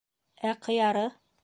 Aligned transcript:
—Ә 0.53 0.55
ҡыяры? 0.67 1.07